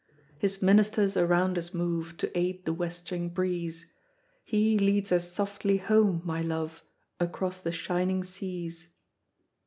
His 0.39 0.63
ministers 0.63 1.15
around 1.15 1.59
us 1.59 1.75
move 1.75 2.17
To 2.17 2.35
aid 2.35 2.65
the 2.65 2.73
westering 2.73 3.29
breeze, 3.29 3.93
He 4.43 4.75
leads 4.79 5.11
us 5.11 5.31
softly 5.31 5.77
home, 5.77 6.23
my 6.25 6.41
love, 6.41 6.81
Across 7.19 7.59
the 7.59 7.71
shining 7.71 8.23
seas. 8.23 8.87